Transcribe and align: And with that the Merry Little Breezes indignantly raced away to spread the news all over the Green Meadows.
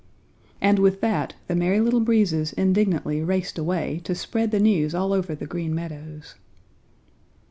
And 0.59 0.79
with 0.79 0.99
that 1.01 1.35
the 1.45 1.53
Merry 1.53 1.79
Little 1.79 1.99
Breezes 1.99 2.53
indignantly 2.53 3.21
raced 3.21 3.59
away 3.59 4.01
to 4.03 4.15
spread 4.15 4.49
the 4.49 4.59
news 4.59 4.95
all 4.95 5.13
over 5.13 5.35
the 5.35 5.45
Green 5.45 5.75
Meadows. 5.75 6.33